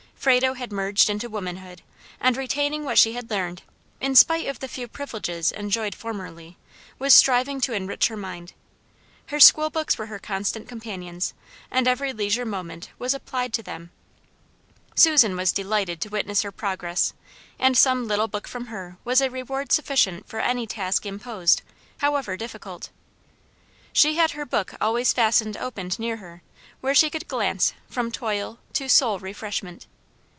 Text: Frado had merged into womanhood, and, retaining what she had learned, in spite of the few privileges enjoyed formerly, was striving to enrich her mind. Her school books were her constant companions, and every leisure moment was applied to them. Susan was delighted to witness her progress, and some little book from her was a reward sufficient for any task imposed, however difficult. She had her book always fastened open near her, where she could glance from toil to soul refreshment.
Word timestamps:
Frado 0.21 0.53
had 0.53 0.71
merged 0.71 1.09
into 1.09 1.27
womanhood, 1.27 1.81
and, 2.19 2.37
retaining 2.37 2.83
what 2.85 2.99
she 2.99 3.13
had 3.13 3.31
learned, 3.31 3.63
in 3.99 4.15
spite 4.15 4.45
of 4.47 4.59
the 4.59 4.67
few 4.67 4.87
privileges 4.87 5.51
enjoyed 5.51 5.95
formerly, 5.95 6.57
was 6.99 7.11
striving 7.11 7.59
to 7.61 7.73
enrich 7.73 8.07
her 8.07 8.15
mind. 8.15 8.53
Her 9.29 9.39
school 9.39 9.71
books 9.71 9.97
were 9.97 10.05
her 10.05 10.19
constant 10.19 10.69
companions, 10.69 11.33
and 11.71 11.87
every 11.87 12.13
leisure 12.13 12.45
moment 12.45 12.91
was 12.99 13.15
applied 13.15 13.51
to 13.53 13.63
them. 13.63 13.89
Susan 14.93 15.35
was 15.35 15.51
delighted 15.51 15.99
to 16.01 16.09
witness 16.09 16.43
her 16.43 16.51
progress, 16.51 17.15
and 17.57 17.75
some 17.75 18.07
little 18.07 18.27
book 18.27 18.47
from 18.47 18.67
her 18.67 18.97
was 19.03 19.21
a 19.21 19.29
reward 19.31 19.71
sufficient 19.71 20.27
for 20.27 20.39
any 20.39 20.67
task 20.67 21.03
imposed, 21.03 21.63
however 21.97 22.37
difficult. 22.37 22.91
She 23.91 24.17
had 24.17 24.33
her 24.33 24.45
book 24.45 24.75
always 24.79 25.13
fastened 25.13 25.57
open 25.57 25.89
near 25.97 26.17
her, 26.17 26.43
where 26.79 26.93
she 26.93 27.09
could 27.09 27.27
glance 27.27 27.73
from 27.89 28.11
toil 28.11 28.59
to 28.73 28.87
soul 28.87 29.17
refreshment. 29.17 29.87